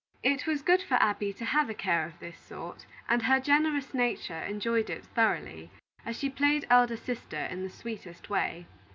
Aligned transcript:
It 0.23 0.47
was 0.47 0.63
good 0.63 0.81
for 0.81 0.95
Abby 0.95 1.31
to 1.33 1.45
have 1.45 1.69
a 1.69 1.75
care 1.75 2.07
of 2.07 2.17
this 2.17 2.39
sort, 2.39 2.87
and 3.07 3.21
her 3.21 3.39
generous 3.39 3.93
nature 3.93 4.33
enjoyed 4.41 4.89
it 4.89 5.05
thoroughly, 5.05 5.69
as 6.03 6.17
she 6.17 6.27
played 6.27 6.65
elder 6.71 6.97
sister 6.97 7.37
in 7.45 7.61
the 7.61 7.69
sweetest 7.69 8.27
way. 8.27 8.65